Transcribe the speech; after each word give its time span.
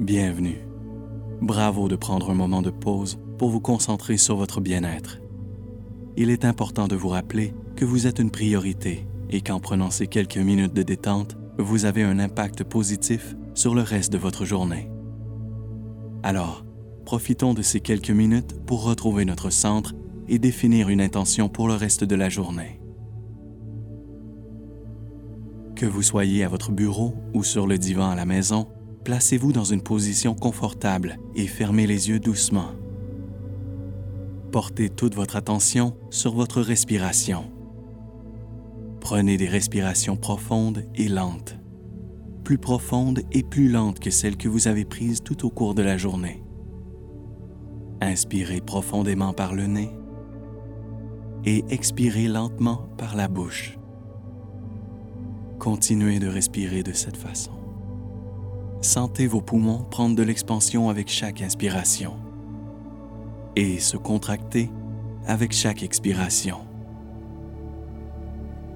Bienvenue. 0.00 0.56
Bravo 1.42 1.86
de 1.86 1.96
prendre 1.96 2.30
un 2.30 2.34
moment 2.34 2.62
de 2.62 2.70
pause 2.70 3.20
pour 3.36 3.50
vous 3.50 3.60
concentrer 3.60 4.16
sur 4.16 4.36
votre 4.36 4.62
bien-être. 4.62 5.20
Il 6.16 6.30
est 6.30 6.46
important 6.46 6.88
de 6.88 6.96
vous 6.96 7.08
rappeler 7.08 7.52
que 7.76 7.84
vous 7.84 8.06
êtes 8.06 8.18
une 8.18 8.30
priorité 8.30 9.06
et 9.28 9.42
qu'en 9.42 9.60
prenant 9.60 9.90
ces 9.90 10.06
quelques 10.06 10.38
minutes 10.38 10.72
de 10.72 10.82
détente, 10.82 11.36
vous 11.58 11.84
avez 11.84 12.02
un 12.02 12.18
impact 12.18 12.64
positif 12.64 13.36
sur 13.52 13.74
le 13.74 13.82
reste 13.82 14.10
de 14.10 14.18
votre 14.18 14.46
journée. 14.46 14.90
Alors, 16.22 16.64
profitons 17.04 17.52
de 17.52 17.62
ces 17.62 17.80
quelques 17.80 18.10
minutes 18.10 18.56
pour 18.64 18.84
retrouver 18.84 19.26
notre 19.26 19.50
centre 19.50 19.94
et 20.26 20.38
définir 20.38 20.88
une 20.88 21.02
intention 21.02 21.50
pour 21.50 21.68
le 21.68 21.74
reste 21.74 22.02
de 22.02 22.14
la 22.14 22.30
journée. 22.30 22.80
Que 25.76 25.84
vous 25.84 26.02
soyez 26.02 26.44
à 26.44 26.48
votre 26.48 26.72
bureau 26.72 27.14
ou 27.34 27.44
sur 27.44 27.66
le 27.66 27.76
divan 27.76 28.08
à 28.08 28.14
la 28.14 28.24
maison, 28.24 28.68
placez-vous 29.04 29.52
dans 29.52 29.64
une 29.64 29.82
position 29.82 30.34
confortable 30.34 31.18
et 31.34 31.46
fermez 31.46 31.86
les 31.86 32.08
yeux 32.08 32.20
doucement. 32.20 32.70
Portez 34.52 34.90
toute 34.90 35.14
votre 35.14 35.36
attention 35.36 35.96
sur 36.10 36.34
votre 36.34 36.60
respiration. 36.60 37.50
Prenez 39.00 39.36
des 39.36 39.48
respirations 39.48 40.16
profondes 40.16 40.84
et 40.94 41.08
lentes, 41.08 41.58
plus 42.44 42.58
profondes 42.58 43.22
et 43.32 43.42
plus 43.42 43.68
lentes 43.68 43.98
que 43.98 44.10
celles 44.10 44.36
que 44.36 44.48
vous 44.48 44.68
avez 44.68 44.84
prises 44.84 45.22
tout 45.22 45.46
au 45.46 45.50
cours 45.50 45.74
de 45.74 45.82
la 45.82 45.96
journée. 45.96 46.42
Inspirez 48.00 48.60
profondément 48.60 49.32
par 49.32 49.54
le 49.54 49.66
nez 49.66 49.90
et 51.44 51.64
expirez 51.70 52.28
lentement 52.28 52.88
par 52.98 53.16
la 53.16 53.28
bouche. 53.28 53.78
Continuez 55.58 56.18
de 56.18 56.28
respirer 56.28 56.82
de 56.82 56.92
cette 56.92 57.16
façon. 57.16 57.61
Sentez 58.82 59.28
vos 59.28 59.40
poumons 59.40 59.84
prendre 59.92 60.16
de 60.16 60.24
l'expansion 60.24 60.90
avec 60.90 61.08
chaque 61.08 61.40
inspiration 61.40 62.14
et 63.54 63.78
se 63.78 63.96
contracter 63.96 64.72
avec 65.24 65.52
chaque 65.52 65.84
expiration. 65.84 66.56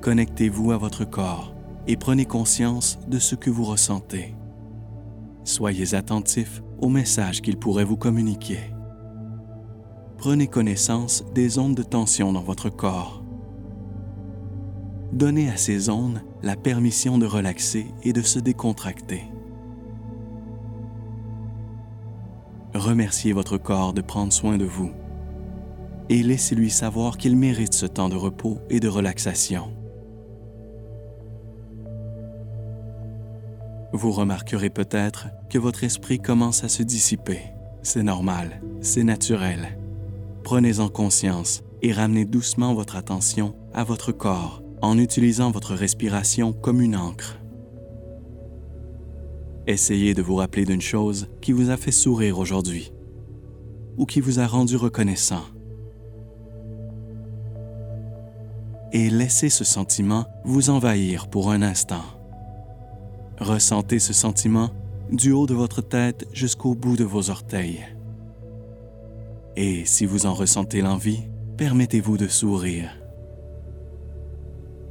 Connectez-vous 0.00 0.70
à 0.70 0.76
votre 0.76 1.04
corps 1.04 1.52
et 1.88 1.96
prenez 1.96 2.26
conscience 2.26 3.00
de 3.08 3.18
ce 3.18 3.34
que 3.34 3.50
vous 3.50 3.64
ressentez. 3.64 4.36
Soyez 5.42 5.96
attentif 5.96 6.62
aux 6.80 6.90
messages 6.90 7.40
qu'il 7.40 7.56
pourrait 7.56 7.82
vous 7.82 7.96
communiquer. 7.96 8.60
Prenez 10.16 10.46
connaissance 10.46 11.24
des 11.34 11.58
ondes 11.58 11.74
de 11.74 11.82
tension 11.82 12.32
dans 12.32 12.42
votre 12.42 12.70
corps. 12.70 13.24
Donnez 15.12 15.50
à 15.50 15.56
ces 15.56 15.90
ondes 15.90 16.22
la 16.44 16.54
permission 16.54 17.18
de 17.18 17.26
relaxer 17.26 17.88
et 18.04 18.12
de 18.12 18.22
se 18.22 18.38
décontracter. 18.38 19.24
Remerciez 22.88 23.34
votre 23.34 23.58
corps 23.58 23.92
de 23.92 24.00
prendre 24.00 24.32
soin 24.32 24.56
de 24.56 24.64
vous 24.64 24.92
et 26.08 26.22
laissez-lui 26.22 26.70
savoir 26.70 27.18
qu'il 27.18 27.36
mérite 27.36 27.74
ce 27.74 27.84
temps 27.84 28.08
de 28.08 28.16
repos 28.16 28.60
et 28.70 28.80
de 28.80 28.88
relaxation. 28.88 29.76
Vous 33.92 34.10
remarquerez 34.10 34.70
peut-être 34.70 35.26
que 35.50 35.58
votre 35.58 35.84
esprit 35.84 36.18
commence 36.18 36.64
à 36.64 36.70
se 36.70 36.82
dissiper. 36.82 37.40
C'est 37.82 38.02
normal, 38.02 38.62
c'est 38.80 39.04
naturel. 39.04 39.78
Prenez-en 40.42 40.88
conscience 40.88 41.64
et 41.82 41.92
ramenez 41.92 42.24
doucement 42.24 42.72
votre 42.72 42.96
attention 42.96 43.54
à 43.74 43.84
votre 43.84 44.12
corps 44.12 44.62
en 44.80 44.96
utilisant 44.96 45.50
votre 45.50 45.74
respiration 45.74 46.54
comme 46.54 46.80
une 46.80 46.96
encre. 46.96 47.38
Essayez 49.68 50.14
de 50.14 50.22
vous 50.22 50.36
rappeler 50.36 50.64
d'une 50.64 50.80
chose 50.80 51.28
qui 51.42 51.52
vous 51.52 51.68
a 51.68 51.76
fait 51.76 51.92
sourire 51.92 52.38
aujourd'hui 52.38 52.90
ou 53.98 54.06
qui 54.06 54.22
vous 54.22 54.40
a 54.40 54.46
rendu 54.46 54.76
reconnaissant. 54.76 55.42
Et 58.94 59.10
laissez 59.10 59.50
ce 59.50 59.64
sentiment 59.64 60.24
vous 60.46 60.70
envahir 60.70 61.28
pour 61.28 61.50
un 61.50 61.60
instant. 61.60 62.00
Ressentez 63.38 63.98
ce 63.98 64.14
sentiment 64.14 64.70
du 65.12 65.32
haut 65.32 65.46
de 65.46 65.52
votre 65.52 65.82
tête 65.82 66.26
jusqu'au 66.32 66.74
bout 66.74 66.96
de 66.96 67.04
vos 67.04 67.28
orteils. 67.28 67.84
Et 69.54 69.84
si 69.84 70.06
vous 70.06 70.24
en 70.24 70.32
ressentez 70.32 70.80
l'envie, 70.80 71.24
permettez-vous 71.58 72.16
de 72.16 72.28
sourire. 72.28 72.88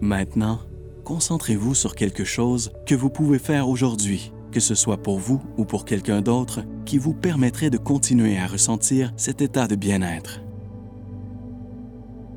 Maintenant, 0.00 0.60
concentrez-vous 1.04 1.74
sur 1.74 1.94
quelque 1.94 2.24
chose 2.24 2.72
que 2.86 2.94
vous 2.94 3.10
pouvez 3.10 3.38
faire 3.38 3.68
aujourd'hui 3.68 4.32
que 4.52 4.60
ce 4.60 4.76
soit 4.76 5.02
pour 5.02 5.18
vous 5.18 5.42
ou 5.56 5.64
pour 5.64 5.84
quelqu'un 5.84 6.20
d'autre, 6.22 6.60
qui 6.84 6.98
vous 6.98 7.14
permettrait 7.14 7.70
de 7.70 7.78
continuer 7.78 8.38
à 8.38 8.46
ressentir 8.46 9.12
cet 9.16 9.40
état 9.40 9.66
de 9.66 9.74
bien-être. 9.74 10.40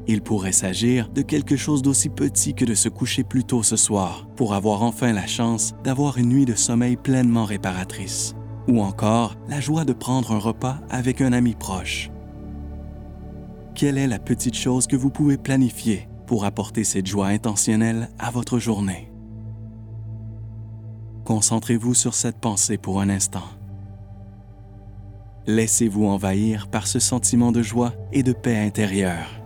Il 0.07 0.21
pourrait 0.21 0.51
s'agir 0.51 1.09
de 1.09 1.21
quelque 1.21 1.55
chose 1.55 1.81
d'aussi 1.81 2.09
petit 2.09 2.53
que 2.53 2.65
de 2.65 2.75
se 2.75 2.89
coucher 2.89 3.23
plus 3.23 3.43
tôt 3.43 3.63
ce 3.63 3.75
soir 3.75 4.27
pour 4.35 4.53
avoir 4.53 4.83
enfin 4.83 5.13
la 5.13 5.25
chance 5.25 5.73
d'avoir 5.83 6.17
une 6.17 6.29
nuit 6.29 6.45
de 6.45 6.53
sommeil 6.53 6.95
pleinement 6.95 7.45
réparatrice, 7.45 8.35
ou 8.67 8.81
encore 8.81 9.35
la 9.47 9.59
joie 9.59 9.83
de 9.83 9.93
prendre 9.93 10.31
un 10.31 10.39
repas 10.39 10.79
avec 10.89 11.21
un 11.21 11.33
ami 11.33 11.55
proche. 11.55 12.11
Quelle 13.73 13.97
est 13.97 14.07
la 14.07 14.19
petite 14.19 14.55
chose 14.55 14.87
que 14.87 14.95
vous 14.95 15.09
pouvez 15.09 15.37
planifier 15.37 16.07
pour 16.27 16.45
apporter 16.45 16.83
cette 16.83 17.07
joie 17.07 17.27
intentionnelle 17.27 18.09
à 18.19 18.31
votre 18.31 18.59
journée? 18.59 19.14
Concentrez-vous 21.25 21.95
sur 21.95 22.13
cette 22.13 22.37
pensée 22.37 22.77
pour 22.77 23.01
un 23.01 23.09
instant. 23.09 23.49
Laissez-vous 25.47 26.05
envahir 26.05 26.67
par 26.67 26.85
ce 26.85 26.99
sentiment 26.99 27.51
de 27.51 27.63
joie 27.63 27.93
et 28.13 28.21
de 28.21 28.31
paix 28.31 28.57
intérieure. 28.57 29.44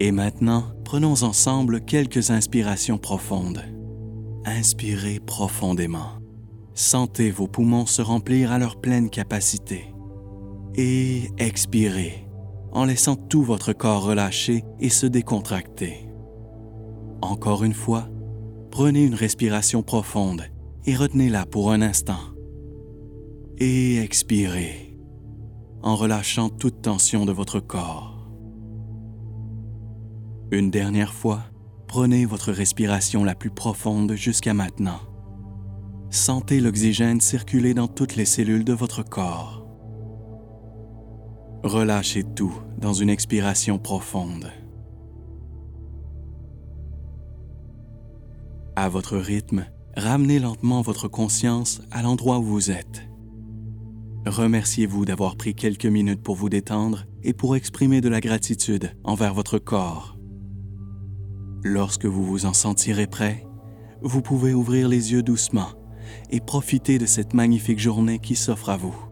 Et 0.00 0.12
maintenant, 0.12 0.64
prenons 0.84 1.22
ensemble 1.22 1.82
quelques 1.82 2.30
inspirations 2.30 2.96
profondes. 2.96 3.62
Inspirez 4.46 5.20
profondément. 5.20 6.18
Sentez 6.74 7.30
vos 7.30 7.46
poumons 7.46 7.84
se 7.84 8.00
remplir 8.00 8.50
à 8.50 8.58
leur 8.58 8.80
pleine 8.80 9.10
capacité. 9.10 9.84
Et 10.74 11.28
expirez 11.36 12.26
en 12.72 12.84
laissant 12.84 13.16
tout 13.16 13.42
votre 13.42 13.74
corps 13.74 14.04
relâcher 14.04 14.64
et 14.78 14.88
se 14.88 15.06
décontracter. 15.06 16.08
Encore 17.20 17.64
une 17.64 17.74
fois, 17.74 18.08
prenez 18.70 19.04
une 19.04 19.14
respiration 19.14 19.82
profonde 19.82 20.44
et 20.86 20.94
retenez-la 20.94 21.44
pour 21.44 21.72
un 21.72 21.82
instant. 21.82 22.20
Et 23.58 23.98
expirez 23.98 24.96
en 25.82 25.96
relâchant 25.96 26.48
toute 26.48 26.80
tension 26.80 27.26
de 27.26 27.32
votre 27.32 27.60
corps. 27.60 28.19
Une 30.52 30.72
dernière 30.72 31.14
fois, 31.14 31.44
prenez 31.86 32.24
votre 32.24 32.50
respiration 32.50 33.22
la 33.22 33.36
plus 33.36 33.50
profonde 33.50 34.14
jusqu'à 34.14 34.52
maintenant. 34.52 34.98
Sentez 36.10 36.58
l'oxygène 36.58 37.20
circuler 37.20 37.72
dans 37.72 37.86
toutes 37.86 38.16
les 38.16 38.24
cellules 38.24 38.64
de 38.64 38.72
votre 38.72 39.04
corps. 39.04 39.64
Relâchez 41.62 42.24
tout 42.24 42.52
dans 42.78 42.92
une 42.92 43.10
expiration 43.10 43.78
profonde. 43.78 44.50
À 48.74 48.88
votre 48.88 49.18
rythme, 49.18 49.66
ramenez 49.96 50.40
lentement 50.40 50.82
votre 50.82 51.06
conscience 51.06 51.80
à 51.92 52.02
l'endroit 52.02 52.40
où 52.40 52.44
vous 52.44 52.72
êtes. 52.72 53.08
Remerciez-vous 54.26 55.04
d'avoir 55.04 55.36
pris 55.36 55.54
quelques 55.54 55.86
minutes 55.86 56.24
pour 56.24 56.34
vous 56.34 56.48
détendre 56.48 57.04
et 57.22 57.34
pour 57.34 57.54
exprimer 57.54 58.00
de 58.00 58.08
la 58.08 58.20
gratitude 58.20 58.96
envers 59.04 59.32
votre 59.32 59.60
corps 59.60 60.19
Lorsque 61.62 62.06
vous 62.06 62.24
vous 62.24 62.46
en 62.46 62.54
sentirez 62.54 63.06
prêt, 63.06 63.44
vous 64.00 64.22
pouvez 64.22 64.54
ouvrir 64.54 64.88
les 64.88 65.12
yeux 65.12 65.22
doucement 65.22 65.68
et 66.30 66.40
profiter 66.40 66.98
de 66.98 67.06
cette 67.06 67.34
magnifique 67.34 67.78
journée 67.78 68.18
qui 68.18 68.34
s'offre 68.34 68.70
à 68.70 68.78
vous. 68.78 69.09